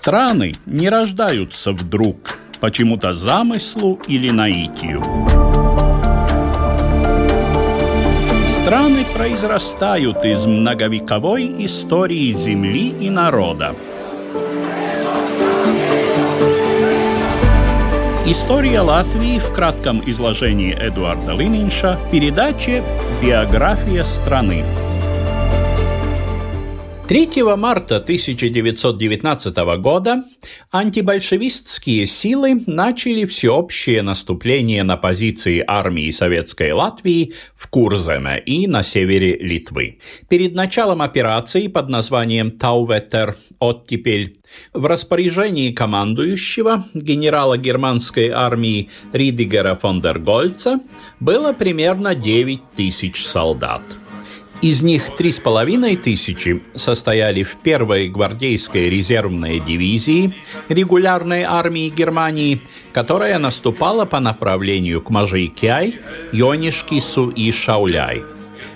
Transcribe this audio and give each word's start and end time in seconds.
Страны 0.00 0.52
не 0.64 0.88
рождаются 0.88 1.72
вдруг, 1.72 2.38
почему-то 2.58 3.12
замыслу 3.12 4.00
или 4.08 4.30
наитию. 4.30 5.02
Страны 8.48 9.04
произрастают 9.14 10.24
из 10.24 10.46
многовековой 10.46 11.54
истории 11.66 12.32
земли 12.32 12.94
и 12.98 13.10
народа. 13.10 13.74
История 18.24 18.80
Латвии 18.80 19.38
в 19.38 19.52
кратком 19.52 20.02
изложении 20.08 20.72
Эдуарда 20.72 21.34
Лининша, 21.34 22.00
передаче 22.10 22.82
«Биография 23.20 24.04
страны». 24.04 24.64
3 27.10 27.42
марта 27.56 27.96
1919 27.96 29.56
года 29.80 30.22
антибольшевистские 30.70 32.06
силы 32.06 32.62
начали 32.68 33.24
всеобщее 33.24 34.02
наступление 34.02 34.84
на 34.84 34.96
позиции 34.96 35.64
армии 35.66 36.08
Советской 36.12 36.70
Латвии 36.70 37.32
в 37.56 37.68
Курземе 37.68 38.38
и 38.38 38.68
на 38.68 38.84
севере 38.84 39.36
Литвы. 39.38 39.98
Перед 40.28 40.54
началом 40.54 41.02
операции 41.02 41.66
под 41.66 41.88
названием 41.88 42.52
«Тауветер. 42.52 43.36
Оттепель» 43.58 44.38
в 44.72 44.86
распоряжении 44.86 45.72
командующего 45.72 46.84
генерала 46.94 47.58
германской 47.58 48.28
армии 48.28 48.88
Ридигера 49.12 49.74
фон 49.74 50.00
дер 50.00 50.20
Гольца 50.20 50.78
было 51.18 51.52
примерно 51.52 52.14
9 52.14 52.60
тысяч 52.76 53.26
солдат– 53.26 53.82
из 54.62 54.82
них 54.82 55.14
три 55.16 55.32
с 55.32 55.40
половиной 55.40 55.96
тысячи 55.96 56.62
состояли 56.74 57.42
в 57.42 57.56
первой 57.56 58.08
гвардейской 58.08 58.90
резервной 58.90 59.58
дивизии 59.60 60.34
регулярной 60.68 61.42
армии 61.42 61.88
Германии, 61.88 62.60
которая 62.92 63.38
наступала 63.38 64.04
по 64.04 64.20
направлению 64.20 65.00
к 65.00 65.10
Мажейкяй, 65.10 65.96
Йонишкису 66.32 67.30
и 67.30 67.50
Шауляй. 67.52 68.22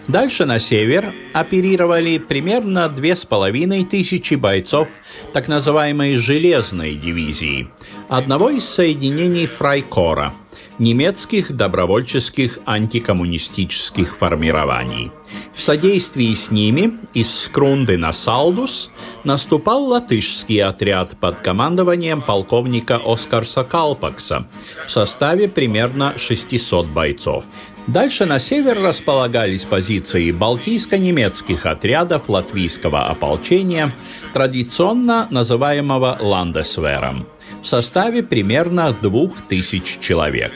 Дальше 0.09 0.45
на 0.45 0.59
север 0.59 1.13
оперировали 1.33 2.19
примерно 2.19 2.89
две 2.89 3.17
с 3.17 3.25
половиной 3.25 3.85
тысячи 3.85 4.35
бойцов 4.35 4.89
так 5.33 5.49
называемой 5.49 6.17
«железной 6.17 6.95
дивизии», 6.95 7.69
одного 8.09 8.51
из 8.51 8.65
соединений 8.65 9.47
Фрайкора– 9.47 10.35
немецких 10.79 11.53
добровольческих 11.53 12.59
антикоммунистических 12.67 14.17
формирований. 14.17 15.13
В 15.55 15.61
содействии 15.61 16.33
с 16.35 16.51
ними 16.51 16.95
из 17.13 17.33
Скрунды 17.33 17.97
на 17.97 18.13
Салдус 18.13 18.91
наступал 19.25 19.85
латышский 19.85 20.63
отряд 20.63 21.17
под 21.19 21.37
командованием 21.37 22.21
полковника 22.21 23.01
Оскарса 23.05 23.65
Калпакса 23.65 24.47
в 24.87 24.91
составе 24.91 25.49
примерно 25.49 26.15
600 26.17 26.87
бойцов. 26.87 27.45
Дальше 27.87 28.25
на 28.25 28.39
север 28.39 28.81
располагались 28.81 29.65
позиции 29.65 30.31
балтийско-немецких 30.31 31.67
отрядов 31.67 32.31
латвийского 32.31 33.09
ополчения, 33.09 33.93
традиционно 34.33 35.29
называемого 35.31 36.17
Ландесвером– 36.19 37.27
в 37.63 37.67
составе 37.67 38.23
примерно 38.23 38.95
двух 39.01 39.43
тысяч 39.43 39.99
человек. 40.01 40.53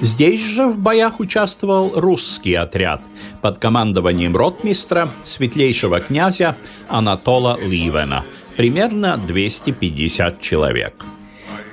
Здесь 0.00 0.40
же 0.40 0.66
в 0.66 0.78
боях 0.78 1.20
участвовал 1.20 1.92
русский 1.94 2.54
отряд 2.54 3.02
под 3.40 3.58
командованием 3.58 4.36
ротмистра 4.36 5.08
светлейшего 5.22 6.00
князя 6.00 6.56
Анатола 6.88 7.58
Ливена, 7.60 8.24
примерно 8.56 9.16
250 9.16 10.40
человек. 10.40 10.94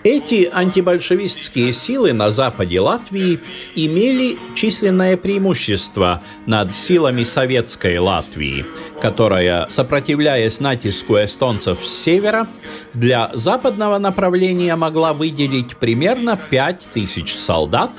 Эти 0.03 0.50
антибольшевистские 0.50 1.73
силы 1.73 2.14
на 2.14 2.31
западе 2.31 2.80
Латвии 2.80 3.37
имели 3.76 4.37
численное 4.55 5.17
преимущество 5.17 6.23
над 6.45 6.73
силами 6.73 7.23
советской 7.23 7.98
Латвии, 7.98 8.65
которая, 9.02 9.67
сопротивляясь 9.70 10.61
натиску 10.61 11.17
эстонцев 11.17 11.86
с 11.86 12.04
севера, 12.04 12.48
для 12.93 13.30
западного 13.33 13.98
направления 13.98 14.77
могла 14.77 15.11
выделить 15.11 15.76
примерно 15.76 16.39
5000 16.49 17.36
солдат, 17.36 17.92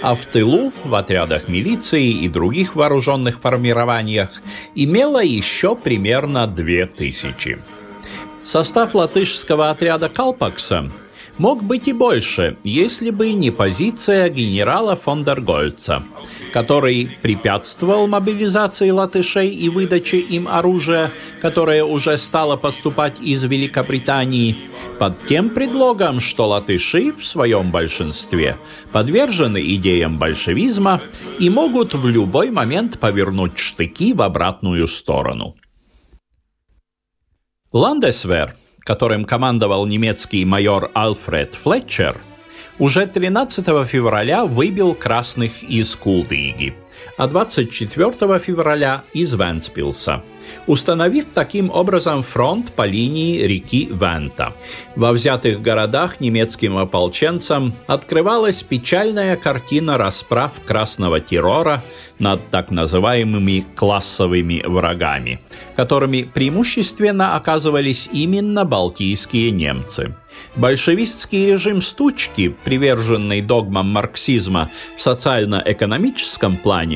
а 0.00 0.14
в 0.14 0.26
тылу, 0.26 0.72
в 0.84 0.94
отрядах 0.94 1.48
милиции 1.48 2.08
и 2.08 2.28
других 2.28 2.76
вооруженных 2.76 3.40
формированиях, 3.40 4.30
имела 4.76 5.24
еще 5.24 5.74
примерно 5.74 6.46
2000. 6.46 7.58
Состав 8.44 8.94
латышского 8.94 9.70
отряда 9.70 10.08
«Калпакса» 10.08 10.88
мог 11.38 11.62
быть 11.62 11.88
и 11.88 11.92
больше, 11.92 12.56
если 12.64 13.10
бы 13.10 13.32
не 13.32 13.50
позиция 13.50 14.28
генерала 14.28 14.96
фон 14.96 15.24
дер 15.24 15.40
Гольца, 15.40 16.02
который 16.52 17.10
препятствовал 17.22 18.06
мобилизации 18.06 18.90
латышей 18.90 19.48
и 19.48 19.68
выдаче 19.68 20.18
им 20.18 20.48
оружия, 20.48 21.10
которое 21.40 21.84
уже 21.84 22.18
стало 22.18 22.56
поступать 22.56 23.20
из 23.20 23.44
Великобритании, 23.44 24.56
под 24.98 25.24
тем 25.26 25.50
предлогом, 25.50 26.18
что 26.18 26.48
латыши 26.48 27.12
в 27.12 27.24
своем 27.24 27.70
большинстве 27.70 28.56
подвержены 28.92 29.62
идеям 29.74 30.18
большевизма 30.18 31.00
и 31.38 31.48
могут 31.50 31.94
в 31.94 32.08
любой 32.08 32.50
момент 32.50 32.98
повернуть 32.98 33.58
штыки 33.58 34.12
в 34.12 34.22
обратную 34.22 34.88
сторону. 34.88 35.54
Ландесвер– 37.72 38.56
которым 38.88 39.26
командовал 39.26 39.84
немецкий 39.84 40.46
майор 40.46 40.90
Альфред 40.94 41.54
Флетчер, 41.54 42.22
уже 42.78 43.06
13 43.06 43.86
февраля 43.86 44.46
выбил 44.46 44.94
красных 44.94 45.62
из 45.62 45.94
Кулдиги, 45.94 46.74
а 47.16 47.26
24 47.26 48.38
февраля 48.38 49.04
из 49.12 49.34
Венспилса– 49.34 50.22
установив 50.66 51.26
таким 51.34 51.70
образом 51.70 52.22
фронт 52.22 52.72
по 52.72 52.86
линии 52.86 53.40
реки 53.40 53.88
Вента. 53.90 54.54
Во 54.96 55.12
взятых 55.12 55.60
городах 55.60 56.20
немецким 56.20 56.76
ополченцам 56.76 57.74
открывалась 57.86 58.62
печальная 58.62 59.36
картина 59.36 59.98
расправ 59.98 60.62
красного 60.64 61.20
террора 61.20 61.84
над 62.18 62.50
так 62.50 62.70
называемыми 62.70 63.64
классовыми 63.76 64.62
врагами, 64.66 65.40
которыми 65.76 66.22
преимущественно 66.22 67.36
оказывались 67.36 68.08
именно 68.12 68.64
балтийские 68.64 69.50
немцы. 69.52 70.14
Большевистский 70.56 71.46
режим 71.46 71.80
стучки, 71.80 72.54
приверженный 72.64 73.40
догмам 73.40 73.86
марксизма 73.86 74.70
в 74.96 75.02
социально-экономическом 75.02 76.56
плане, 76.56 76.87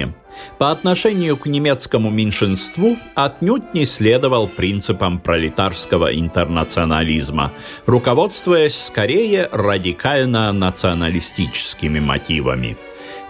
по 0.58 0.70
отношению 0.70 1.36
к 1.36 1.46
немецкому 1.46 2.08
меньшинству 2.10 2.96
отнюдь 3.14 3.74
не 3.74 3.84
следовал 3.84 4.48
принципам 4.48 5.18
пролетарского 5.18 6.18
интернационализма, 6.18 7.52
руководствуясь 7.86 8.76
скорее 8.76 9.48
радикально-националистическими 9.52 12.00
мотивами. 12.00 12.78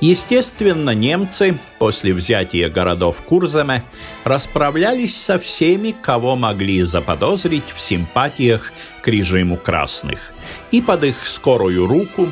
Естественно, 0.01 0.91
немцы 0.91 1.59
после 1.79 2.13
взятия 2.13 2.69
городов 2.69 3.23
Курзаме 3.23 3.85
расправлялись 4.25 5.17
со 5.17 5.39
всеми, 5.39 5.93
кого 5.93 6.35
могли 6.35 6.83
заподозрить 6.83 7.71
в 7.73 7.79
симпатиях 7.79 8.73
к 9.01 9.07
режиму 9.07 9.57
красных, 9.57 10.33
и 10.73 10.83
под 10.83 11.05
их 11.05 11.25
скорую 11.25 11.87
руку 11.87 12.29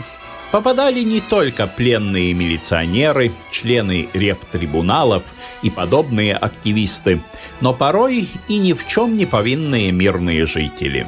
попадали 0.51 1.01
не 1.01 1.21
только 1.21 1.67
пленные 1.67 2.33
милиционеры, 2.35 3.33
члены 3.51 4.09
рефтрибуналов 4.13 5.33
и 5.63 5.71
подобные 5.71 6.35
активисты, 6.35 7.21
но 7.61 7.73
порой 7.73 8.29
и 8.49 8.59
ни 8.59 8.73
в 8.73 8.87
чем 8.87 9.17
не 9.17 9.27
повинные 9.27 9.93
мирные 9.93 10.47
жители. 10.47 11.07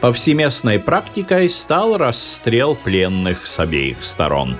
Повсеместной 0.00 0.78
практикой 0.78 1.48
стал 1.48 1.96
расстрел 1.96 2.74
пленных 2.74 3.46
с 3.46 3.58
обеих 3.60 4.02
сторон. 4.02 4.56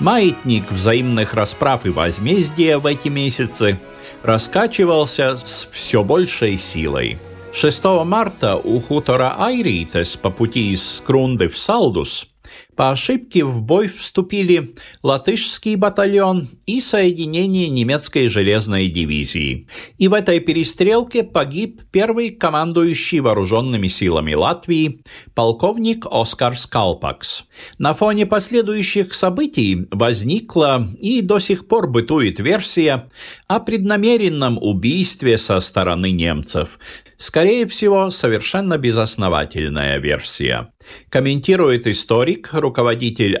Маятник 0.00 0.70
взаимных 0.72 1.34
расправ 1.34 1.86
и 1.86 1.90
возмездия 1.90 2.78
в 2.78 2.86
эти 2.86 3.08
месяцы 3.08 3.78
раскачивался 4.24 5.36
с 5.36 5.68
все 5.70 6.02
большей 6.02 6.56
силой. 6.56 7.20
6 7.52 7.84
марта 8.04 8.56
у 8.56 8.80
хутора 8.80 9.36
Айритес 9.38 10.16
по 10.16 10.30
пути 10.30 10.72
из 10.72 10.96
Скрунды 10.96 11.48
в 11.48 11.56
Салдус– 11.56 12.26
По 12.82 12.90
ошибке 12.90 13.44
в 13.44 13.62
бой 13.62 13.86
вступили 13.86 14.74
латышский 15.04 15.76
батальон 15.76 16.48
и 16.66 16.80
соединение 16.80 17.68
немецкой 17.68 18.26
железной 18.26 18.88
дивизии. 18.88 19.68
И 19.98 20.08
в 20.08 20.14
этой 20.14 20.40
перестрелке 20.40 21.22
погиб 21.22 21.80
первый 21.92 22.30
командующий 22.30 23.20
вооруженными 23.20 23.86
силами 23.86 24.34
Латвии 24.34 25.00
полковник 25.32 26.06
Оскар 26.10 26.56
Скалпакс. 26.56 27.44
На 27.78 27.94
фоне 27.94 28.26
последующих 28.26 29.14
событий 29.14 29.86
возникла 29.92 30.84
и 30.98 31.22
до 31.22 31.38
сих 31.38 31.68
пор 31.68 31.88
бытует 31.88 32.40
версия 32.40 33.08
о 33.46 33.60
преднамеренном 33.60 34.58
убийстве 34.60 35.38
со 35.38 35.60
стороны 35.60 36.10
немцев– 36.10 36.80
Скорее 37.22 37.68
всего, 37.68 38.10
совершенно 38.10 38.78
безосновательная 38.78 39.98
версия. 39.98 40.72
Комментирует 41.08 41.86
историк, 41.86 42.48
руководитель 42.52 42.71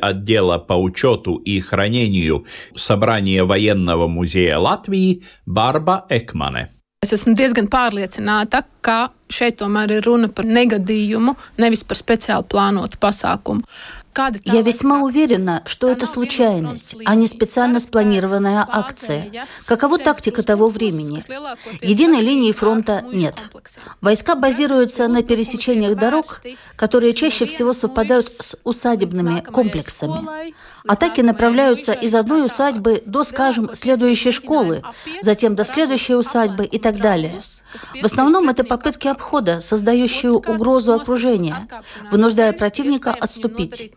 отдела 0.01 0.57
по 0.57 0.73
учету 0.73 1.35
и 1.35 1.59
хранению 1.59 2.45
Собрания 2.75 3.43
военного 3.43 4.07
музея 4.07 4.57
Латвии 4.57 5.23
Барба 5.45 6.05
Экмане. 6.09 6.69
Es 7.05 7.13
esmu 7.13 7.35
diezgan 7.37 7.67
pārliecināta, 7.69 8.63
ka 8.81 9.11
šeit 9.29 9.59
tomēr 9.61 9.99
ir 9.99 10.07
runa 10.07 10.31
par 10.33 10.47
negadījumu, 10.49 11.35
nevis 11.61 11.83
par 11.85 11.99
speciāli 11.99 12.47
plānotu 12.49 12.97
pasākumu. 12.97 13.61
Я 14.44 14.62
весьма 14.62 15.02
уверена, 15.02 15.62
что 15.66 15.88
это 15.88 16.06
случайность, 16.06 16.96
а 17.04 17.14
не 17.14 17.26
специально 17.26 17.78
спланированная 17.78 18.66
акция. 18.68 19.32
Каково 19.66 19.98
тактика 19.98 20.42
того 20.42 20.68
времени? 20.68 21.22
Единой 21.84 22.20
линии 22.20 22.52
фронта 22.52 23.04
нет. 23.12 23.44
Войска 24.00 24.34
базируются 24.34 25.08
на 25.08 25.22
пересечениях 25.22 25.96
дорог, 25.96 26.42
которые 26.76 27.14
чаще 27.14 27.46
всего 27.46 27.72
совпадают 27.72 28.26
с 28.26 28.56
усадебными 28.64 29.40
комплексами. 29.40 30.52
Атаки 30.86 31.20
направляются 31.20 31.92
из 31.92 32.14
одной 32.14 32.44
усадьбы 32.44 33.02
до, 33.06 33.24
скажем, 33.24 33.74
следующей 33.74 34.32
школы, 34.32 34.82
затем 35.22 35.54
до 35.56 35.64
следующей 35.64 36.16
усадьбы 36.16 36.64
и 36.64 36.78
так 36.78 36.98
далее. 36.98 37.40
В 38.00 38.04
основном 38.04 38.48
это 38.48 38.64
попытки 38.64 39.08
обхода, 39.08 39.60
создающие 39.60 40.32
угрозу 40.32 40.94
окружения, 40.94 41.68
вынуждая 42.10 42.52
противника 42.52 43.12
отступить. 43.12 43.92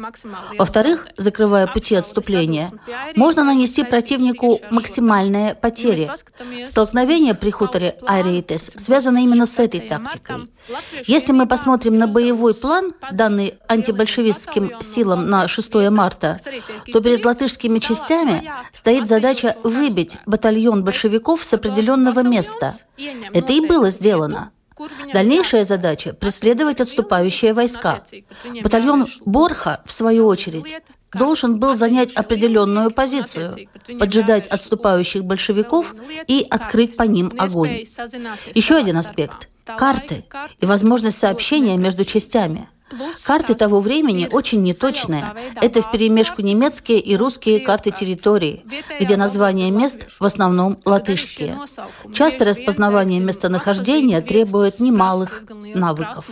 Во-вторых, 0.57 1.07
закрывая 1.18 1.68
пути 1.68 1.95
отступления, 1.95 2.72
можно 3.16 3.44
нанести 3.44 3.83
противнику 3.83 4.60
максимальные 4.72 5.56
потери. 5.56 6.12
Столкновение 6.66 7.33
при 7.33 7.51
хуторе 7.51 7.98
Айрейтес 8.06 8.72
связано 8.75 9.19
именно 9.19 9.45
с 9.45 9.60
этой 9.60 9.81
тактикой. 9.81 10.50
Если 11.06 11.31
мы 11.31 11.45
посмотрим 11.45 11.98
на 11.98 12.07
боевой 12.07 12.56
план, 12.56 12.92
данный 13.12 13.56
антибольшевистским 13.68 14.81
силам 14.81 15.30
на 15.30 15.48
6 15.48 15.75
марта, 15.92 16.38
то 16.92 17.01
перед 17.01 17.24
латышскими 17.24 17.80
частями 17.80 18.51
стоит 18.74 19.07
задача 19.07 19.56
выбить 19.63 20.18
батальон 20.25 20.83
большевиков 20.83 21.44
с 21.44 21.54
определенного 21.54 22.22
места. 22.22 22.74
Это 23.33 23.54
и 23.54 23.65
было 23.68 23.90
сделано. 23.90 24.52
Дальнейшая 25.14 25.64
задача– 25.64 26.14
преследовать 26.20 26.82
отступающие 26.82 27.54
войска. 27.54 28.04
Батальон 28.62 29.08
Борха, 29.26 29.82
в 29.86 29.92
свою 29.94 30.28
очередь, 30.28 30.76
должен 31.14 31.60
был 31.60 31.76
занять 31.78 32.12
определенную 32.12 32.92
позицию, 32.92 33.56
поджидать 33.98 34.48
отступающих 34.48 35.24
большевиков 35.24 35.96
и 36.28 36.46
открыть 36.50 36.98
по 36.98 37.04
ним 37.04 37.32
огонь. 37.38 37.86
Еще 38.54 38.76
один 38.76 38.98
аспект– 38.98 39.50
карты 39.66 40.26
и 40.60 40.66
возможность 40.66 41.18
сообщения 41.18 41.78
между 41.78 42.04
частями– 42.04 42.68
Карты 43.26 43.56
того 43.56 43.80
времени 43.82 44.28
очень 44.32 44.62
неточные. 44.62 45.34
Это 45.56 45.82
вперемешку 45.82 46.42
немецкие 46.42 47.00
и 47.00 47.18
русские 47.18 47.60
карты 47.60 47.92
территории, 47.92 48.64
где 49.00 49.18
названия 49.18 49.72
мест 49.72 50.06
в 50.20 50.26
основном 50.26 50.78
латышские. 50.86 51.60
Часто 52.14 52.46
распознавание 52.46 53.20
местонахождения 53.20 54.22
требует 54.22 54.80
немалых 54.80 55.44
навыков. 55.74 56.26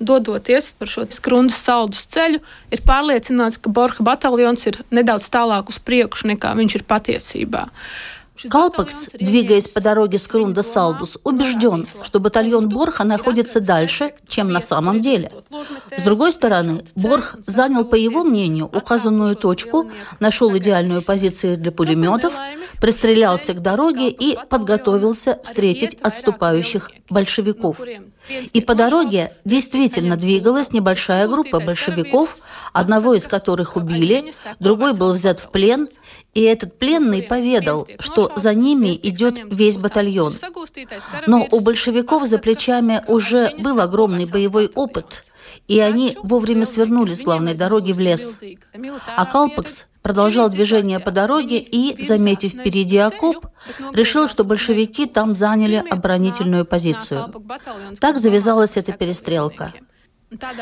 Dodoties 0.00 0.74
par 0.80 0.88
šo 0.88 1.04
skrundas 1.12 1.60
saldus 1.60 2.06
ceļu, 2.08 2.40
ir 2.72 2.80
pārliecināts, 2.88 3.60
ka 3.60 3.68
Borha 3.68 4.00
bataljons 4.02 4.64
ir 4.66 4.78
nedaudz 4.90 5.28
tālāk 5.28 5.68
uz 5.68 5.76
priekšu 5.76 6.32
nekā 6.32 6.54
viņš 6.56 6.78
ir 6.78 6.84
patiesībā. 6.88 7.66
Калпакс, 8.48 9.08
двигаясь 9.18 9.68
по 9.68 9.80
дороге 9.80 10.18
с 10.18 10.26
Крунда 10.26 10.62
Салдус, 10.62 11.18
убежден, 11.24 11.86
что 12.02 12.20
батальон 12.20 12.68
Борха 12.68 13.04
находится 13.04 13.60
дальше, 13.60 14.14
чем 14.28 14.50
на 14.50 14.60
самом 14.60 15.00
деле. 15.00 15.30
С 15.96 16.02
другой 16.02 16.32
стороны, 16.32 16.82
Борх 16.94 17.36
занял, 17.40 17.84
по 17.84 17.94
его 17.94 18.22
мнению, 18.24 18.66
указанную 18.66 19.36
точку, 19.36 19.90
нашел 20.20 20.56
идеальную 20.56 21.02
позицию 21.02 21.58
для 21.58 21.72
пулеметов, 21.72 22.32
пристрелялся 22.80 23.52
к 23.54 23.60
дороге 23.62 24.08
и 24.08 24.38
подготовился 24.48 25.38
встретить 25.44 25.98
отступающих 26.00 26.90
большевиков. 27.08 27.78
И 28.52 28.60
по 28.60 28.74
дороге 28.74 29.32
действительно 29.44 30.16
двигалась 30.16 30.72
небольшая 30.72 31.26
группа 31.26 31.58
большевиков, 31.58 32.34
одного 32.72 33.14
из 33.14 33.26
которых 33.26 33.76
убили, 33.76 34.32
другой 34.58 34.94
был 34.94 35.12
взят 35.12 35.40
в 35.40 35.50
плен, 35.50 35.88
и 36.34 36.42
этот 36.42 36.78
пленный 36.78 37.22
поведал, 37.22 37.86
что 37.98 38.32
за 38.36 38.54
ними 38.54 38.98
идет 39.02 39.38
весь 39.44 39.78
батальон. 39.78 40.32
Но 41.26 41.46
у 41.50 41.60
большевиков 41.60 42.26
за 42.26 42.38
плечами 42.38 43.02
уже 43.08 43.54
был 43.58 43.80
огромный 43.80 44.26
боевой 44.26 44.70
опыт, 44.74 45.32
и 45.68 45.80
они 45.80 46.16
вовремя 46.22 46.66
свернули 46.66 47.14
с 47.14 47.22
главной 47.22 47.54
дороги 47.54 47.92
в 47.92 48.00
лес. 48.00 48.40
А 49.16 49.26
Калпакс 49.26 49.86
продолжал 50.02 50.48
движение 50.50 51.00
по 51.00 51.10
дороге 51.10 51.58
и, 51.58 52.02
заметив 52.02 52.52
впереди 52.52 52.98
окоп, 52.98 53.46
решил, 53.92 54.28
что 54.28 54.44
большевики 54.44 55.06
там 55.06 55.36
заняли 55.36 55.84
оборонительную 55.90 56.64
позицию. 56.64 57.32
Так 58.00 58.18
завязалась 58.18 58.76
эта 58.76 58.92
перестрелка. 58.92 59.72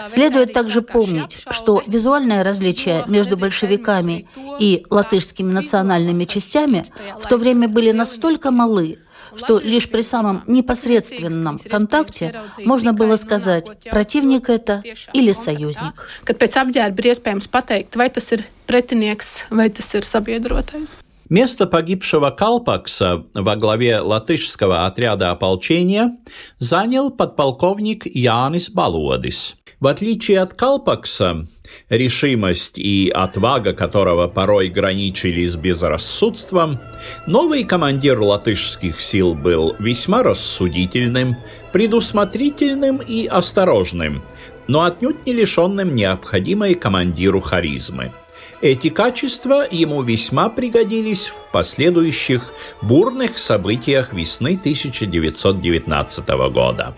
Следует 0.06 0.52
также 0.52 0.82
помнить, 0.82 1.36
что 1.50 1.82
визуальное 1.86 2.42
различие 2.42 3.04
между 3.06 3.36
большевиками 3.36 4.26
и 4.58 4.84
латышскими 4.90 5.52
национальными 5.52 6.24
частями 6.24 6.86
в 7.20 7.28
то 7.28 7.36
время 7.36 7.68
были 7.68 7.92
настолько 7.92 8.50
малы, 8.50 8.98
что 9.36 9.58
лишь 9.58 9.88
при 9.88 10.02
самом 10.02 10.42
непосредственном 10.46 11.58
контакте 11.58 12.40
можно 12.64 12.92
было 12.92 13.16
сказать, 13.16 13.66
противник 13.90 14.48
это 14.48 14.82
или 15.12 15.32
союзник. 15.32 16.08
Kad 16.24 16.40
pēc 16.40 16.56
apģērba 16.62 17.04
ir 17.04 17.10
iespējams 17.12 17.50
pateikt, 17.52 17.98
vai 18.00 18.08
tas 18.08 18.32
ir 18.32 18.46
pretinieks 18.66 19.48
vai 19.50 19.68
tas 19.68 19.92
ir 19.94 20.04
sabiedrotais. 20.04 20.96
Место 21.28 21.66
погибшего 21.66 22.30
Калпакса 22.30 23.26
во 23.34 23.56
главе 23.56 24.00
латышского 24.00 24.86
отряда 24.86 25.30
ополчения 25.30 26.16
занял 26.58 27.10
подполковник 27.10 28.06
Янис 28.06 28.70
Балодис. 28.70 29.56
В 29.78 29.86
отличие 29.86 30.40
от 30.40 30.54
Калпакса, 30.54 31.44
решимость 31.90 32.78
и 32.78 33.10
отвага 33.14 33.74
которого 33.74 34.26
порой 34.26 34.68
граничили 34.68 35.44
с 35.44 35.54
безрассудством, 35.54 36.80
новый 37.26 37.62
командир 37.62 38.18
латышских 38.18 38.98
сил 38.98 39.34
был 39.34 39.76
весьма 39.78 40.22
рассудительным, 40.22 41.36
предусмотрительным 41.72 42.96
и 43.06 43.26
осторожным, 43.26 44.24
но 44.66 44.82
отнюдь 44.84 45.26
не 45.26 45.34
лишенным 45.34 45.94
необходимой 45.94 46.74
командиру 46.74 47.40
харизмы– 47.40 48.12
эти 48.60 48.88
качества 48.88 49.64
ему 49.70 50.02
весьма 50.02 50.48
пригодились 50.48 51.28
в 51.28 51.36
последующих 51.52 52.52
бурных 52.82 53.38
событиях 53.38 54.12
весны 54.12 54.56
1919 54.60 56.28
года. 56.52 56.96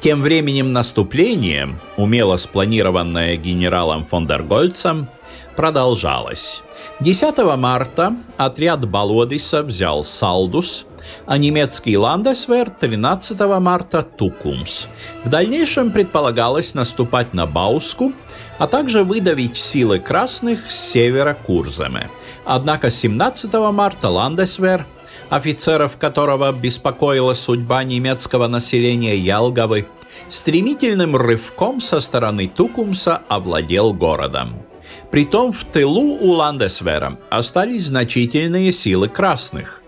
Тем 0.00 0.20
временем 0.22 0.72
наступление, 0.72 1.78
умело 1.96 2.36
спланированное 2.36 3.36
генералом 3.36 4.06
фон 4.06 4.26
дер 4.26 4.42
Гольцем, 4.42 5.08
продолжалось. 5.54 6.62
10 7.00 7.56
марта 7.56 8.16
отряд 8.36 8.88
Балодиса 8.88 9.62
взял 9.62 10.04
Салдус, 10.04 10.86
а 11.26 11.36
немецкий 11.38 11.96
Ландесвер 11.96 12.70
13 12.70 13.40
марта 13.60 14.02
Тукумс. 14.02 14.86
В 15.24 15.28
дальнейшем 15.28 15.90
предполагалось 15.90 16.74
наступать 16.74 17.34
на 17.34 17.46
Бауску, 17.46 18.12
а 18.58 18.66
также 18.66 19.02
выдавить 19.02 19.56
силы 19.56 19.98
красных 19.98 20.70
с 20.70 20.92
севера 20.92 21.34
Курземе. 21.34 22.08
Однако 22.44 22.90
17 22.90 23.52
марта 23.72 24.08
Ландесвер, 24.08 24.86
офицеров 25.30 25.96
которого 25.98 26.52
беспокоила 26.52 27.34
судьба 27.34 27.84
немецкого 27.84 28.46
населения 28.46 29.16
Ялговы, 29.16 29.88
стремительным 30.28 31.16
рывком 31.16 31.80
со 31.80 32.00
стороны 32.00 32.48
Тукумса 32.48 33.22
овладел 33.28 33.92
городом. 33.92 34.62
Притом 35.10 35.52
в 35.52 35.64
тылу 35.64 36.18
у 36.20 36.32
Ландесвера 36.32 37.18
остались 37.30 37.86
значительные 37.86 38.72
силы 38.72 39.08
красных. 39.08 39.81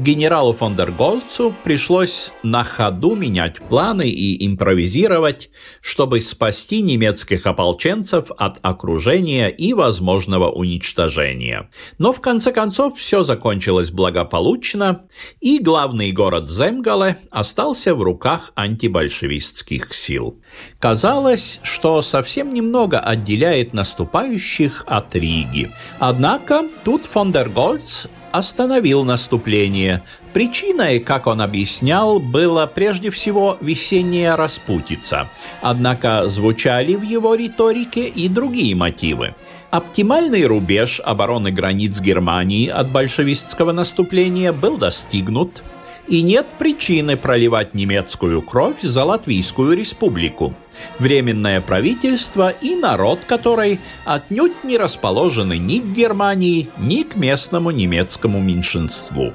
Генералу 0.00 0.54
фон 0.54 0.76
дер 0.76 0.92
Гольцу 0.92 1.54
пришлось 1.62 2.32
на 2.42 2.64
ходу 2.64 3.14
менять 3.14 3.60
планы 3.60 4.08
и 4.08 4.46
импровизировать, 4.46 5.50
чтобы 5.82 6.22
спасти 6.22 6.80
немецких 6.80 7.44
ополченцев 7.44 8.30
от 8.38 8.60
окружения 8.62 9.48
и 9.48 9.74
возможного 9.74 10.50
уничтожения. 10.50 11.68
Но 11.98 12.14
в 12.14 12.22
конце 12.22 12.50
концов 12.50 12.96
все 12.96 13.22
закончилось 13.22 13.90
благополучно, 13.90 15.02
и 15.42 15.58
главный 15.58 16.12
город 16.12 16.48
Земгале 16.48 17.18
остался 17.30 17.94
в 17.94 18.02
руках 18.02 18.52
антибольшевистских 18.54 19.92
сил. 19.92 20.40
Казалось, 20.78 21.60
что 21.62 22.00
совсем 22.00 22.54
немного 22.54 23.00
отделяет 23.00 23.74
наступающих 23.74 24.82
от 24.86 25.14
Риги. 25.14 25.70
Однако 25.98 26.66
тут 26.84 27.04
фон 27.04 27.32
дер 27.32 27.50
Гольц 27.50 28.06
остановил 28.32 29.04
наступление. 29.04 30.02
Причиной, 30.32 31.00
как 31.00 31.26
он 31.26 31.40
объяснял, 31.40 32.20
было 32.20 32.66
прежде 32.66 33.10
всего 33.10 33.56
весенняя 33.60 34.36
распутица. 34.36 35.28
Однако 35.60 36.28
звучали 36.28 36.94
в 36.94 37.02
его 37.02 37.34
риторике 37.34 38.06
и 38.06 38.28
другие 38.28 38.74
мотивы. 38.74 39.34
Оптимальный 39.70 40.46
рубеж 40.46 41.00
обороны 41.04 41.50
границ 41.52 42.00
Германии 42.00 42.68
от 42.68 42.90
большевистского 42.90 43.72
наступления 43.72 44.52
был 44.52 44.76
достигнут– 44.76 45.62
и 46.08 46.22
нет 46.22 46.46
причины 46.58 47.16
проливать 47.16 47.74
немецкую 47.74 48.42
кровь 48.42 48.80
за 48.82 49.04
Латвийскую 49.04 49.76
республику. 49.76 50.54
Временное 50.98 51.60
правительство 51.60 52.50
и 52.50 52.74
народ 52.74 53.24
которой 53.24 53.80
отнюдь 54.04 54.64
не 54.64 54.76
расположены 54.78 55.58
ни 55.58 55.78
к 55.78 55.86
Германии, 55.92 56.68
ни 56.78 57.02
к 57.02 57.16
местному 57.16 57.70
немецкому 57.70 58.40
меньшинству. 58.40 59.32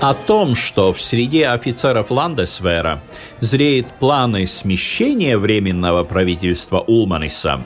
О 0.00 0.14
том, 0.14 0.54
что 0.54 0.92
в 0.92 1.00
среде 1.00 1.48
офицеров 1.48 2.10
Ландесвера 2.10 3.00
зреет 3.40 3.92
планы 3.98 4.46
смещения 4.46 5.38
Временного 5.38 6.04
правительства 6.04 6.80
Улманиса, 6.80 7.62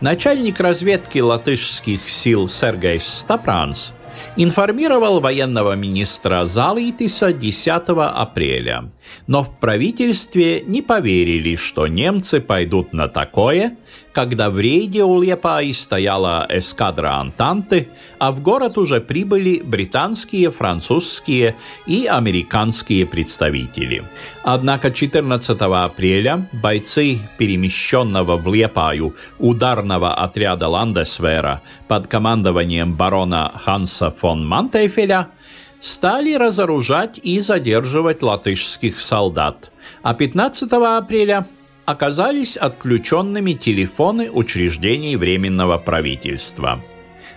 начальник 0.00 0.60
разведки 0.60 1.18
латышских 1.18 2.08
сил 2.08 2.48
Сергейс 2.48 3.04
Стапранс– 3.04 3.92
информировал 4.36 5.20
военного 5.20 5.74
министра 5.76 6.44
Залитиса 6.44 7.32
10 7.32 7.82
апреля. 7.88 8.90
Но 9.26 9.42
в 9.42 9.58
правительстве 9.58 10.62
не 10.62 10.82
поверили, 10.82 11.54
что 11.54 11.86
немцы 11.86 12.40
пойдут 12.40 12.92
на 12.92 13.08
такое, 13.08 13.76
когда 14.12 14.50
в 14.50 14.58
рейде 14.58 15.04
у 15.04 15.20
Лепаи 15.20 15.72
стояла 15.72 16.46
эскадра 16.48 17.14
Антанты, 17.14 17.88
а 18.18 18.32
в 18.32 18.40
город 18.40 18.76
уже 18.78 19.00
прибыли 19.00 19.60
британские, 19.64 20.50
французские 20.50 21.56
и 21.86 22.06
американские 22.06 23.06
представители. 23.06 24.02
Однако 24.42 24.90
14 24.90 25.60
апреля 25.60 26.48
бойцы 26.52 27.18
перемещенного 27.38 28.36
в 28.36 28.52
Лепаю 28.52 29.14
ударного 29.38 30.14
отряда 30.14 30.68
Ландесвера 30.68 31.62
под 31.88 32.06
командованием 32.06 32.94
барона 32.94 33.52
Ханса 33.54 33.99
фон 34.08 34.46
Мантейфеля 34.46 35.28
стали 35.80 36.34
разоружать 36.34 37.20
и 37.22 37.40
задерживать 37.40 38.22
латышских 38.22 38.98
солдат, 38.98 39.70
а 40.02 40.14
15 40.14 40.72
апреля 40.72 41.46
оказались 41.84 42.56
отключенными 42.56 43.52
телефоны 43.52 44.30
учреждений 44.30 45.16
Временного 45.16 45.76
правительства. 45.76 46.82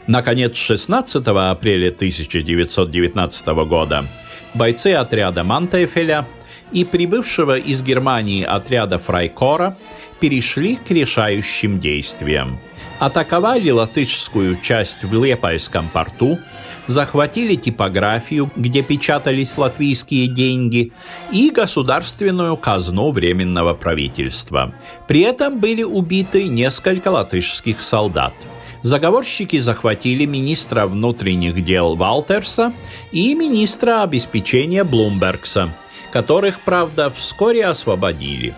Наконец, 0.08 0.56
16 0.58 1.26
апреля 1.28 1.90
1919 1.90 3.48
года 3.68 4.06
бойцы 4.54 4.94
отряда 4.94 5.44
Мантефеля 5.44 6.28
и 6.74 6.84
прибывшего 6.84 7.58
из 7.58 7.84
Германии 7.84 8.44
отряда 8.44 8.98
Фрайкора 8.98 9.78
перешли 10.20 10.76
к 10.76 10.90
решающим 10.92 11.80
действиям. 11.80 12.60
Атаковали 13.00 13.70
латышскую 13.70 14.60
часть 14.62 15.04
в 15.04 15.14
Лепайском 15.14 15.90
порту– 15.90 16.40
захватили 16.88 17.56
типографию, 17.56 18.52
где 18.56 18.82
печатались 18.82 19.58
латвийские 19.58 20.28
деньги, 20.28 20.92
и 21.32 21.50
государственную 21.50 22.58
казну 22.58 23.12
Временного 23.12 23.74
правительства. 23.74 24.74
При 25.08 25.22
этом 25.22 25.60
были 25.60 25.84
убиты 25.84 26.46
несколько 26.46 27.10
латышских 27.10 27.82
солдат. 27.82 28.34
Заговорщики 28.82 29.60
захватили 29.60 30.26
министра 30.26 30.88
внутренних 30.88 31.64
дел 31.64 31.96
Валтерса 31.96 32.74
и 33.14 33.34
министра 33.34 34.04
обеспечения 34.04 34.84
Блумбергса, 34.84 35.74
которых, 36.14 36.62
правда, 36.62 37.10
вскоре 37.10 37.66
освободили. 37.66 38.56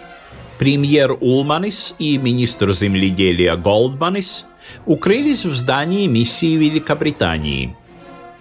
Премьер 0.59 1.17
Улманис 1.19 1.95
и 1.97 2.17
министр 2.17 2.73
земледелия 2.73 3.55
Голдманис 3.55 4.45
укрылись 4.85 5.45
в 5.45 5.55
здании 5.55 6.05
миссии 6.05 6.55
Великобритании– 6.55 7.75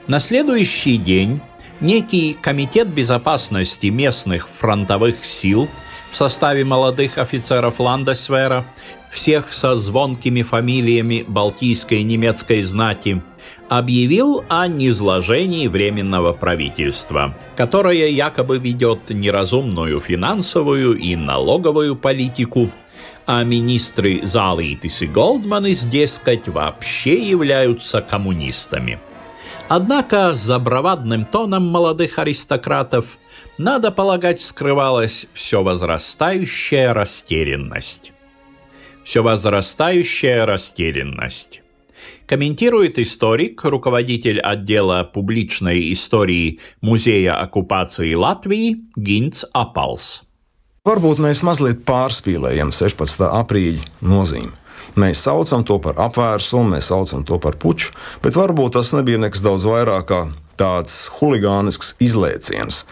на 0.07 0.19
следующий 0.19 0.99
день 0.99 1.41
некий 1.81 2.35
комитет 2.35 2.89
безопасности 2.89 3.87
местных 3.87 4.51
фронтовых 4.51 5.25
сил 5.25 5.67
в 6.15 6.17
составе 6.17 6.65
молодых 6.65 7.19
офицеров 7.19 7.81
Ландесвера, 7.81 8.65
всех 9.11 9.53
со 9.53 9.75
звонкими 9.75 10.43
фамилиями 10.43 11.25
балтийской 11.27 12.05
немецкой 12.05 12.63
знати, 12.63 13.21
объявил 13.69 14.45
о 14.49 14.69
низложении 14.69 15.67
Временного 15.67 16.33
правительства, 16.33 17.35
которое 17.57 18.07
якобы 18.07 18.59
ведет 18.59 19.11
неразумную 19.11 19.99
финансовую 19.99 20.97
и 20.97 21.17
налоговую 21.17 21.97
политику, 21.97 22.71
а 23.27 23.43
министры 23.43 24.21
Залитис 24.25 25.03
и 25.03 25.09
Голдманис, 25.09 25.85
дескать, 25.85 26.47
вообще 26.47 27.29
являются 27.29 28.01
коммунистами– 28.01 29.01
Однако 29.69 30.33
за 30.35 30.59
бравадным 30.59 31.25
тоном 31.25 31.67
молодых 31.67 32.19
аристократов, 32.19 33.19
надо 33.59 33.91
полагать, 33.91 34.41
скрывалась 34.41 35.27
все 35.33 35.63
возрастающая 35.63 36.93
растерянность. 36.93 38.13
Все 39.05 39.23
возрастающая 39.23 40.47
растерянность. 40.47 41.63
Комментирует 42.27 42.99
историк, 42.99 43.63
руководитель 43.65 44.41
отдела 44.41 45.05
публичной 45.05 45.93
истории 45.93 46.61
Музея 46.81 47.41
оккупации 47.41 48.15
Латвии 48.15 48.77
Гинц 48.97 49.45
Апалс. 49.53 50.25
Varbūt 50.85 51.17
mēs 51.17 51.41
mazliet 51.41 51.85
pārspīlējam 51.89 52.73
16. 52.73 53.23
aprīļa 53.25 53.87
nozīmi. 54.05 54.53
Mēs 55.01 55.23
saucam 55.25 55.65
to 55.65 55.79
par 55.81 55.97
apvērsumu, 55.97 56.75
mēs 56.77 56.91
saucam 56.93 57.25
to 57.25 57.39
par 57.41 57.57
puču, 57.57 57.95
bet 58.21 58.37
varbūt 58.37 58.77
tas 58.77 58.93
nebija 58.93 59.21
nekas 59.23 59.41
daudz 59.45 59.65
vairāk 59.65 60.05
kā 60.11 60.21
tāds 60.57 61.11
хулиганисks 61.21 61.97
излēciens. 61.99 62.87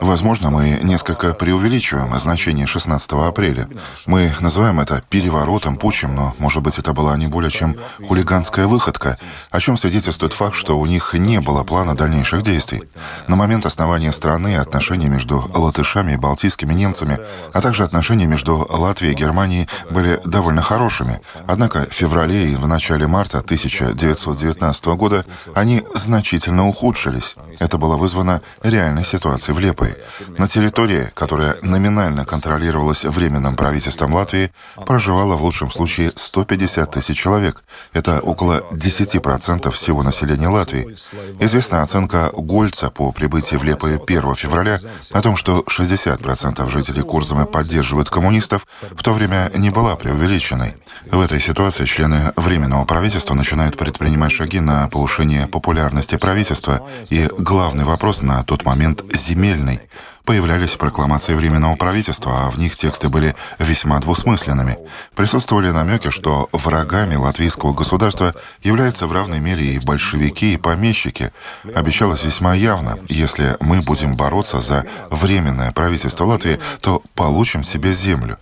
Возможно, 0.00 0.50
мы 0.50 0.80
несколько 0.82 1.34
преувеличиваем 1.34 2.18
значение 2.18 2.66
16 2.66 3.12
апреля. 3.12 3.68
Мы 4.06 4.32
называем 4.40 4.80
это 4.80 5.02
переворотом, 5.10 5.76
путчем, 5.76 6.14
но, 6.14 6.34
может 6.38 6.62
быть, 6.62 6.78
это 6.78 6.92
была 6.92 7.16
не 7.16 7.26
более 7.26 7.50
чем 7.50 7.76
хулиганская 8.06 8.66
выходка, 8.66 9.16
о 9.50 9.60
чем 9.60 9.76
свидетельствует 9.76 10.32
факт, 10.32 10.54
что 10.54 10.78
у 10.78 10.86
них 10.86 11.14
не 11.14 11.40
было 11.40 11.64
плана 11.64 11.94
дальнейших 11.94 12.42
действий. 12.42 12.82
На 13.28 13.36
момент 13.36 13.66
основания 13.66 14.12
страны 14.12 14.56
отношения 14.56 15.08
между 15.08 15.50
латышами 15.54 16.12
и 16.12 16.16
балтийскими 16.16 16.72
немцами, 16.74 17.18
а 17.52 17.60
также 17.60 17.84
отношения 17.84 18.26
между 18.26 18.66
Латвией 18.70 19.12
и 19.12 19.16
Германией 19.16 19.68
были 19.90 20.20
довольно 20.24 20.62
хорошими. 20.62 21.20
Однако 21.46 21.86
в 21.88 21.92
феврале 21.92 22.52
и 22.52 22.56
в 22.56 22.66
начале 22.66 23.06
марта 23.06 23.38
1919 23.38 24.84
года 24.86 25.24
они 25.54 25.82
значительно 25.94 26.66
ухудшились 26.66 27.01
ухудшились. 27.02 27.34
Это 27.58 27.78
было 27.78 27.96
вызвано 27.96 28.40
реальной 28.62 29.04
ситуацией 29.04 29.54
в 29.54 29.58
Лепой. 29.58 29.96
На 30.38 30.48
территории, 30.48 31.10
которая 31.14 31.56
номинально 31.62 32.24
контролировалась 32.24 33.04
Временным 33.04 33.56
правительством 33.56 34.14
Латвии, 34.14 34.50
проживало 34.86 35.36
в 35.36 35.42
лучшем 35.42 35.70
случае 35.70 36.12
150 36.14 36.90
тысяч 36.90 37.18
человек. 37.18 37.62
Это 37.92 38.20
около 38.20 38.60
10% 38.72 39.70
всего 39.70 40.02
населения 40.02 40.48
Латвии. 40.48 40.96
Известна 41.40 41.82
оценка 41.82 42.30
Гольца 42.32 42.90
по 42.90 43.12
прибытии 43.12 43.56
в 43.56 43.64
Лепое 43.64 43.98
1 43.98 44.34
февраля 44.34 44.78
о 45.12 45.22
том, 45.22 45.36
что 45.36 45.64
60% 45.68 46.70
жителей 46.70 47.02
Курзамы 47.02 47.46
поддерживают 47.46 48.10
коммунистов, 48.10 48.66
в 48.90 49.02
то 49.02 49.12
время 49.12 49.50
не 49.54 49.70
была 49.70 49.96
преувеличенной. 49.96 50.76
В 51.10 51.20
этой 51.20 51.40
ситуации 51.40 51.84
члены 51.84 52.32
Временного 52.36 52.84
правительства 52.84 53.34
начинают 53.34 53.76
предпринимать 53.76 54.32
шаги 54.32 54.60
на 54.60 54.88
повышение 54.88 55.46
популярности 55.46 56.16
правительства, 56.16 56.80
и 57.10 57.28
главный 57.38 57.84
вопрос 57.84 58.22
на 58.22 58.42
тот 58.44 58.64
момент 58.64 59.04
земельный. 59.14 59.80
появлялись 60.24 60.76
прокламации 60.76 61.34
Временного 61.34 61.76
правительства, 61.76 62.46
а 62.46 62.50
в 62.50 62.58
них 62.58 62.76
тексты 62.76 63.08
были 63.08 63.34
весьма 63.58 63.98
двусмысленными. 64.00 64.78
Присутствовали 65.14 65.70
намеки, 65.70 66.10
что 66.10 66.48
врагами 66.52 67.16
латвийского 67.16 67.72
государства 67.72 68.34
являются 68.62 69.06
в 69.06 69.12
равной 69.12 69.40
мере 69.40 69.64
и 69.64 69.80
большевики, 69.80 70.54
и 70.54 70.58
помещики. 70.58 71.32
Обещалось 71.74 72.24
весьма 72.24 72.54
явно, 72.54 72.98
если 73.08 73.56
мы 73.60 73.80
будем 73.80 74.16
бороться 74.16 74.60
за 74.60 74.86
Временное 75.10 75.72
правительство 75.72 76.24
Латвии, 76.24 76.60
то 76.80 77.02
получим 77.14 77.64
себе 77.64 77.92
землю. 77.92 78.38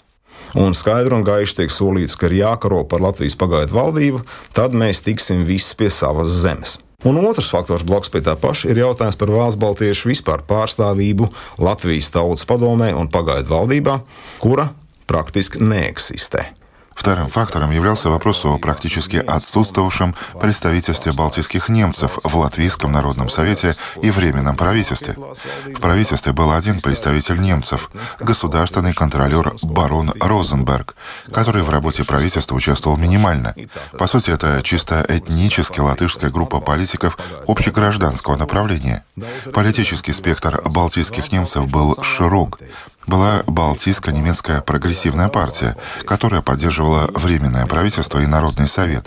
Un 0.52 0.74
skaidri 0.74 1.14
un 1.14 1.22
gaiši 1.22 1.60
tiek 1.60 1.70
solīts, 1.70 2.16
ka 2.18 2.26
ir 2.26 2.40
jākaro 2.40 2.82
par 2.90 2.98
Latvijas 2.98 3.36
pagaidu 3.38 3.76
valdību, 3.76 4.24
tad 4.50 4.74
mēs 4.74 5.04
tiksim 5.06 5.44
visi 5.46 5.76
pie 5.78 5.92
savas 5.94 6.32
zemes. 6.42 6.80
Un 7.04 7.16
otrs 7.24 7.48
faktors 7.48 7.84
blakus 7.88 8.12
pie 8.12 8.20
tā 8.24 8.34
paša 8.36 8.68
ir 8.72 8.82
jautājums 8.82 9.16
par 9.16 9.32
valsts 9.32 9.60
baltiešu 9.60 10.10
vispār 10.12 10.44
pārstāvību 10.44 11.30
Latvijas 11.64 12.12
tautas 12.12 12.44
padomē 12.48 12.92
un 12.92 13.08
pagaidu 13.08 13.54
valdībā, 13.54 14.00
kura 14.42 14.68
praktiski 15.08 15.62
neeksistē. 15.64 16.59
Вторым 17.00 17.30
фактором 17.30 17.70
являлся 17.70 18.10
вопрос 18.10 18.44
о 18.44 18.58
практически 18.58 19.16
отсутствовавшем 19.16 20.14
представительстве 20.38 21.12
балтийских 21.12 21.70
немцев 21.70 22.18
в 22.22 22.36
Латвийском 22.36 22.92
народном 22.92 23.30
совете 23.30 23.74
и 24.02 24.10
Временном 24.10 24.54
правительстве. 24.54 25.16
В 25.64 25.80
правительстве 25.80 26.34
был 26.34 26.52
один 26.52 26.78
представитель 26.78 27.40
немцев, 27.40 27.90
государственный 28.20 28.92
контролер 28.92 29.54
барон 29.62 30.12
Розенберг, 30.20 30.94
который 31.32 31.62
в 31.62 31.70
работе 31.70 32.04
правительства 32.04 32.54
участвовал 32.54 32.98
минимально. 32.98 33.54
По 33.98 34.06
сути, 34.06 34.30
это 34.30 34.60
чисто 34.62 35.02
этнически 35.08 35.80
латышская 35.80 36.28
группа 36.28 36.60
политиков 36.60 37.16
общегражданского 37.48 38.36
направления. 38.36 39.06
Политический 39.54 40.12
спектр 40.12 40.60
балтийских 40.66 41.32
немцев 41.32 41.66
был 41.66 41.96
широк 42.02 42.58
была 43.06 43.42
Балтийско-немецкая 43.46 44.60
прогрессивная 44.60 45.28
партия, 45.28 45.76
которая 46.06 46.42
поддерживала 46.42 47.10
Временное 47.14 47.66
правительство 47.66 48.18
и 48.18 48.26
Народный 48.26 48.68
совет. 48.68 49.06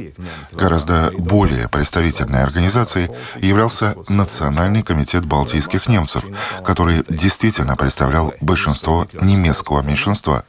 Гораздо 0.51 1.12
более 1.17 1.69
представительной 1.69 2.43
организацией 2.43 3.09
являлся 3.39 3.95
Национальный 4.09 4.83
комитет 4.83 5.25
балтийских 5.25 5.88
немцев, 5.88 6.23
который 6.63 7.03
действительно 7.09 7.75
представлял 7.75 8.33
большинство 8.41 9.07
немецкого 9.13 9.81
меньшинства. 9.81 10.43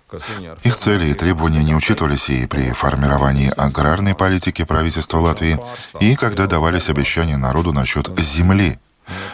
Их 0.63 0.77
цели 0.77 1.07
и 1.07 1.15
требования 1.15 1.63
не 1.65 1.75
учитывались 1.75 2.29
и 2.29 2.47
при 2.47 2.73
формировании 2.73 3.53
аграрной 3.57 4.15
политики 4.15 4.65
правительства 4.65 5.19
Латвии, 5.19 5.59
и 6.01 6.17
когда 6.17 6.47
давались 6.47 6.89
обещания 6.89 7.37
народу 7.37 7.73
насчет 7.73 8.09
земли, 8.21 8.79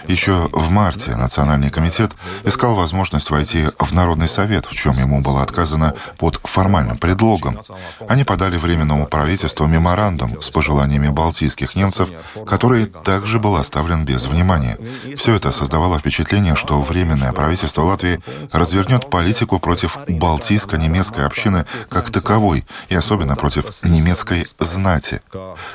еще 0.07 0.49
в 0.53 0.71
марте 0.71 1.17
Национальный 1.17 1.71
комитет 1.71 2.13
искал 2.45 2.75
возможность 2.75 3.31
войти 3.31 3.67
в 3.79 3.93
Народный 3.93 4.29
совет, 4.29 4.67
в 4.67 4.73
чем 4.73 4.95
ему 4.95 5.21
было 5.21 5.43
отказано 5.43 5.95
под 6.19 6.41
формальным 6.45 6.99
предлогом. 6.99 7.61
Они 8.09 8.25
подали 8.25 8.57
Временному 8.57 9.07
правительству 9.07 9.67
меморандум 9.67 10.41
с 10.43 10.51
пожеланиями 10.51 11.09
балтийских 11.09 11.75
немцев, 11.75 12.11
который 12.47 12.87
также 12.87 13.39
был 13.39 13.57
оставлен 13.57 14.05
без 14.05 14.27
внимания. 14.27 14.79
Все 15.17 15.35
это 15.35 15.53
создавало 15.53 15.99
впечатление, 15.99 16.57
что 16.57 16.81
Временное 16.81 17.33
правительство 17.33 17.83
Латвии 17.83 18.21
развернет 18.53 19.11
политику 19.11 19.59
против 19.59 19.99
балтийско-немецкой 20.09 21.27
общины 21.27 21.67
как 21.89 22.11
таковой, 22.11 22.65
и 22.89 22.95
особенно 22.95 23.37
против 23.37 23.83
немецкой 23.83 24.47
знати. 24.59 25.21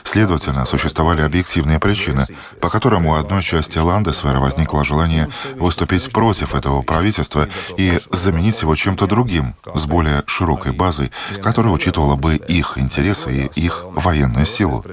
Следовательно, 0.03 0.65
существовали 0.65 1.21
объективные 1.21 1.79
причины, 1.79 2.25
по 2.59 2.69
которым 2.69 3.05
у 3.05 3.15
одной 3.15 3.43
части 3.43 3.77
Ландесвера 3.85 4.39
возникло 4.39 4.83
желание 4.83 5.29
выступить 5.55 6.11
против 6.11 6.55
этого 6.55 6.81
правительства 6.81 7.47
и 7.77 7.99
заменить 8.11 8.61
его 8.61 8.75
чем-то 8.75 9.07
другим, 9.07 9.55
с 9.73 9.85
более 9.85 10.23
широкой 10.27 10.73
базой, 10.73 11.11
которая 11.41 11.73
учитывала 11.73 12.15
бы 12.15 12.35
их 12.35 12.77
интересы 12.77 13.49
и 13.55 13.65
их 13.65 13.85
военную 13.89 14.45
силу. 14.45 14.83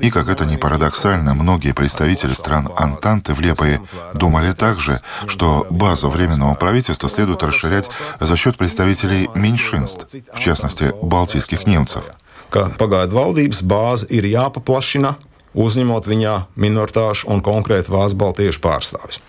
И, 0.00 0.10
как 0.10 0.28
это 0.28 0.44
ни 0.46 0.56
парадоксально, 0.56 1.34
многие 1.34 1.72
представители 1.72 2.34
стран 2.34 2.68
Антанты 2.76 3.34
в 3.34 3.40
Лепое 3.40 3.80
думали 4.14 4.52
также, 4.52 5.00
что 5.26 5.66
базу 5.70 6.08
Временного 6.08 6.54
правительства 6.54 7.08
следует 7.08 7.42
расширять 7.42 7.90
за 8.20 8.36
счет 8.36 8.56
представителей 8.56 9.28
меньшинств, 9.34 10.06
в 10.34 10.38
частности, 10.38 10.92
балтийских 11.02 11.66
немцев. 11.66 12.04
ka 12.50 12.68
pagaidu 12.80 13.16
valdības 13.18 13.62
bāze 13.62 14.08
ir 14.08 14.26
jāpaplašina, 14.28 15.16
uzņemot 15.53 16.09
viņā 16.09 16.33
minoritāšu 16.55 17.29
un 17.29 17.43
konkrēti 17.45 17.93
Vācu 17.93 18.17
Baltiešu 18.17 18.61
pārstāvis. 18.63 19.21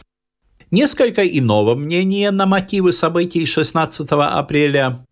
Несколько 0.70 1.22
иного 1.24 1.76
мнения 1.76 2.30
на 2.32 2.46
мотивы 2.46 2.92
событий 2.92 3.44
16 3.46 4.10
апреля 4.10 5.06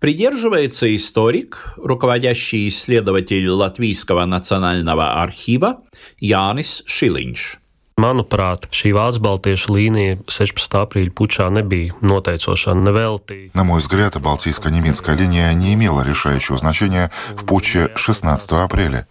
придерживается 0.00 0.94
историк, 0.94 1.74
руководящий 1.76 2.68
исследователь 2.68 3.48
Латвийского 3.48 4.24
национального 4.24 5.22
архива 5.22 5.82
Янис 6.18 6.82
Шилинш. 6.86 7.60
Manuprāt, 7.99 8.69
šī 8.71 8.93
Vācu 8.95 9.19
Baltiešu 9.19 9.73
līnija 9.75 10.17
16. 10.31 10.75
апреля 10.79 11.11
путча 11.11 11.49
nebija 11.51 11.93
нотейцоша, 12.01 12.73
невелти. 12.73 13.51
На 13.53 13.63
мой 13.63 13.81
взгляд, 13.81 14.15
Балтийско-немецкая 14.21 15.17
линия 15.17 15.51
не 15.53 15.73
имела 15.73 16.01
решающего 16.03 16.57
значения 16.57 17.11
в 17.35 17.43
путче 17.43 17.89
16 17.95 18.51
апреля. 18.53 19.05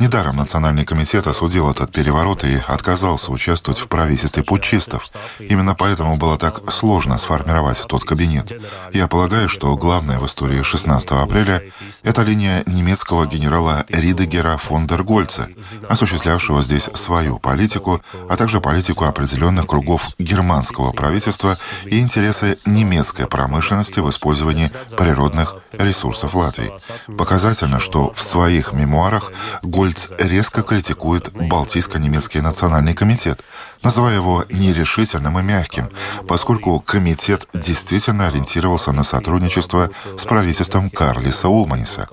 Недаром 0.00 0.36
Национальный 0.36 0.84
комитет 0.84 1.28
осудил 1.28 1.70
этот 1.70 1.92
переворот 1.92 2.42
и 2.42 2.60
отказался 2.66 3.30
участвовать 3.30 3.78
в 3.78 3.86
правительстве 3.86 4.42
путчистов. 4.42 5.08
Именно 5.38 5.76
поэтому 5.76 6.16
было 6.16 6.36
так 6.36 6.72
сложно 6.72 7.18
сформировать 7.18 7.84
тот 7.86 8.02
кабинет. 8.02 8.52
Я 8.92 9.06
полагаю, 9.06 9.48
что 9.48 9.76
главное 9.76 10.18
в 10.18 10.26
истории 10.26 10.62
16 10.62 11.12
апреля— 11.12 11.62
это 12.02 12.22
линия 12.22 12.64
немецкого 12.66 13.26
генерала 13.26 13.84
Ридегера 13.88 14.56
фон 14.56 14.88
дер 14.88 15.04
Гольца, 15.04 15.48
осуществлявшего 15.88 16.62
здесь 16.62 16.90
свою 16.94 17.38
политику, 17.38 18.02
а 18.32 18.36
также 18.38 18.62
политику 18.62 19.04
определенных 19.04 19.66
кругов 19.66 20.08
германского 20.18 20.92
правительства 20.92 21.58
и 21.84 22.00
интересы 22.00 22.56
немецкой 22.64 23.26
промышленности 23.26 24.00
в 24.00 24.08
использовании 24.08 24.70
природных 24.96 25.56
ресурсов 25.72 26.34
Латвии. 26.34 26.72
Показательно, 27.18 27.78
что 27.78 28.10
в 28.14 28.22
своих 28.22 28.72
мемуарах 28.72 29.32
Гольц 29.62 30.08
резко 30.18 30.62
критикует 30.62 31.30
Балтийско-немецкий 31.34 32.40
национальный 32.40 32.94
комитет, 32.94 33.42
называя 33.82 34.14
его 34.14 34.44
нерешительным 34.48 35.38
и 35.38 35.42
мягким, 35.42 35.88
поскольку 36.28 36.80
комитет 36.80 37.48
действительно 37.52 38.28
ориентировался 38.28 38.92
на 38.92 39.02
сотрудничество 39.02 39.90
с 40.16 40.24
правительством 40.24 40.90
Карлиса 40.90 41.48
Улманиса. 41.48 42.08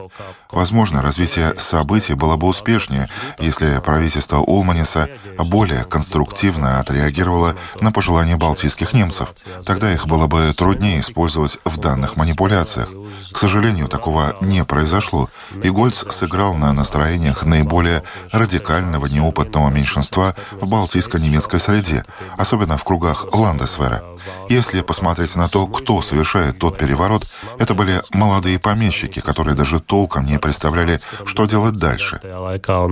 Возможно, 0.52 1.02
развитие 1.02 1.54
событий 1.58 2.14
было 2.14 2.36
бы 2.36 2.48
успешнее, 2.48 3.08
если 3.38 3.80
правительство 3.80 4.38
Улманиса 4.38 5.10
более 5.38 5.84
конструктивно 5.84 6.80
отреагировало 6.80 7.56
на 7.82 7.92
пожелания 7.92 8.36
балтийских 8.36 8.94
немцев. 8.94 9.34
Тогда 9.66 9.94
их 9.94 10.08
было 10.08 10.28
бы 10.28 10.52
труднее 10.58 11.02
использовать 11.02 11.60
в 11.66 11.78
данных 11.78 12.16
манипуляциях. 12.16 12.90
К 13.32 13.38
сожалению, 13.38 13.88
такого 13.88 14.36
не 14.42 14.64
произошло, 14.66 15.30
и 15.64 15.70
Гольц 15.70 16.04
сыграл 16.10 16.56
на 16.56 16.74
настроениях 16.74 17.44
наиболее 17.44 18.04
радикального 18.32 19.06
неопытного 19.06 19.70
меньшинства 19.70 20.36
в 20.60 20.68
балтийско-немецкой 20.68 21.59
среде, 21.60 22.06
особенно 22.38 22.78
в 22.78 22.84
кругах 22.84 23.26
Ландесвера. 23.34 24.04
Если 24.50 24.82
посмотреть 24.82 25.36
на 25.36 25.48
то, 25.48 25.68
кто 25.68 26.02
совершает 26.02 26.60
тот 26.60 26.78
переворот, 26.78 27.24
это 27.58 27.74
были 27.74 28.02
молодые 28.12 28.60
помещики, 28.60 29.20
которые 29.20 29.56
даже 29.56 29.80
толком 29.80 30.26
не 30.26 30.40
представляли, 30.40 31.00
что 31.26 31.46
делать 31.46 31.76
дальше. 31.76 32.20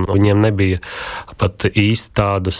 Viņiem 0.08 0.40
nebija 0.40 0.80
pat 1.38 1.68
īsti 1.68 2.12
tādas. 2.14 2.58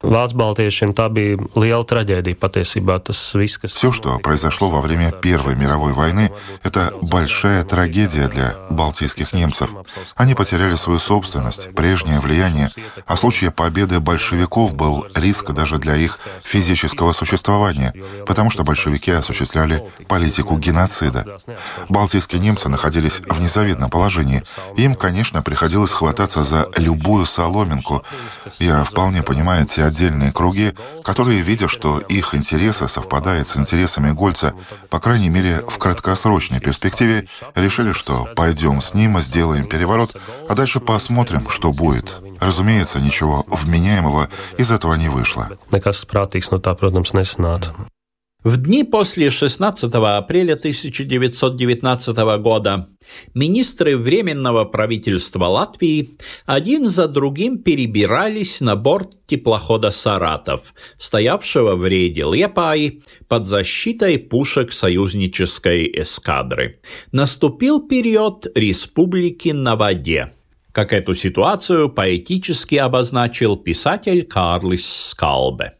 Baltiešiem 0.00 0.94
tā 0.96 1.10
bija 1.12 1.36
liela 1.60 1.84
traģēdija 1.84 2.38
patiesībā. 2.40 2.96
Tas 3.04 3.20
viss, 3.36 3.60
kas... 3.60 3.74
Все, 3.76 3.92
что 3.92 4.18
произошло 4.18 4.70
во 4.70 4.80
время 4.80 5.12
Первой 5.12 5.56
мировой 5.56 5.92
войны, 5.92 6.32
это 6.62 6.94
большая 7.02 7.64
трагедия 7.64 8.28
для 8.28 8.56
балтийских 8.70 9.34
немцев. 9.34 9.68
Они 10.16 10.34
потеряли 10.34 10.76
свою 10.76 10.98
собственность, 10.98 11.74
прежнее 11.74 12.20
влияние, 12.20 12.70
а 13.06 13.14
в 13.14 13.20
случае 13.20 13.50
победы 13.50 14.00
большевиков 14.00 14.74
был 14.74 15.04
риск 15.14 15.50
даже 15.50 15.76
для 15.76 15.96
их 15.96 16.18
физического 16.42 17.12
существования, 17.12 17.92
потому 18.26 18.50
что 18.50 18.64
большевики 18.64 19.10
осуществляли 19.10 19.84
политику 20.08 20.56
геноцида. 20.56 21.38
Балтийские 21.90 22.40
немцы 22.40 22.70
находились 22.70 23.20
в 23.28 23.38
незавидном 23.38 23.90
положении. 23.90 24.42
Им, 24.76 24.94
конечно, 24.94 25.42
приходилось 25.42 25.92
хвататься 25.92 26.42
за 26.42 26.68
любую 26.76 27.26
соломинку. 27.26 28.02
Я 28.58 28.82
вполне 28.84 29.22
понимаю 29.22 29.66
те 29.66 29.89
отдельные 29.90 30.32
круги, 30.32 30.72
которые, 31.04 31.40
видя, 31.40 31.68
что 31.68 31.98
их 31.98 32.34
интересы 32.34 32.88
совпадают 32.88 33.48
с 33.48 33.56
интересами 33.56 34.10
Гольца, 34.10 34.54
по 34.88 34.98
крайней 34.98 35.28
мере, 35.28 35.62
в 35.68 35.78
краткосрочной 35.78 36.60
перспективе, 36.60 37.26
решили, 37.54 37.92
что 37.92 38.28
пойдем 38.36 38.80
с 38.80 38.94
ним, 38.94 39.20
сделаем 39.20 39.64
переворот, 39.64 40.16
а 40.48 40.54
дальше 40.54 40.80
посмотрим, 40.80 41.48
что 41.50 41.72
будет. 41.72 42.18
Разумеется, 42.40 43.00
ничего 43.00 43.44
вменяемого 43.48 44.28
из 44.56 44.70
этого 44.70 44.94
не 44.94 45.08
вышло. 45.08 45.50
В 48.42 48.56
дни 48.56 48.84
после 48.84 49.28
16 49.28 49.92
апреля 49.92 50.54
1919 50.54 52.16
года 52.40 52.88
министры 53.34 53.98
Временного 53.98 54.64
правительства 54.64 55.44
Латвии 55.44 56.12
один 56.46 56.88
за 56.88 57.06
другим 57.06 57.58
перебирались 57.58 58.62
на 58.62 58.76
борт 58.76 59.26
теплохода 59.26 59.90
«Саратов», 59.90 60.72
стоявшего 60.96 61.76
в 61.76 61.86
рейде 61.86 62.22
Лепаи 62.22 63.02
под 63.28 63.44
защитой 63.46 64.16
пушек 64.18 64.72
союзнической 64.72 65.90
эскадры. 66.00 66.80
Наступил 67.12 67.86
период 67.86 68.46
республики 68.54 69.50
на 69.50 69.76
воде 69.76 70.32
как 70.72 70.92
эту 70.92 71.14
ситуацию 71.14 71.88
поэтически 71.88 72.76
обозначил 72.76 73.56
писатель 73.56 74.24
Карлис 74.24 74.86
Скалбе. 74.86 75.79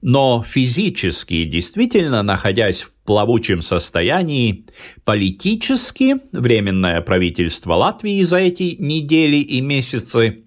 Но 0.00 0.44
физически, 0.46 1.44
действительно 1.44 2.22
находясь 2.22 2.82
в 2.82 2.92
плавучем 3.04 3.62
состоянии, 3.62 4.66
политически 5.04 6.16
Временное 6.32 7.00
правительство 7.00 7.74
Латвии 7.74 8.22
за 8.22 8.38
эти 8.38 8.76
недели 8.78 9.38
и 9.38 9.60
месяцы 9.60 10.44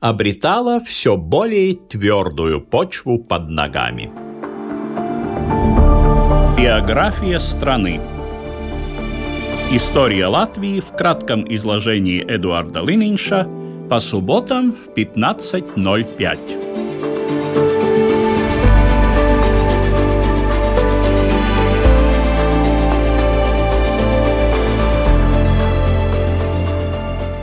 обретало 0.00 0.80
все 0.80 1.16
более 1.16 1.74
твердую 1.74 2.60
почву 2.60 3.18
под 3.18 3.48
ногами. 3.48 4.10
Биография 6.58 7.38
страны 7.38 8.00
История 9.70 10.26
Латвии 10.26 10.80
в 10.80 10.92
кратком 10.94 11.46
изложении 11.48 12.22
Эдуарда 12.22 12.82
Лининша 12.82 13.48
по 13.88 14.00
субботам 14.00 14.74
в 14.74 14.88
15.05. 14.94 16.71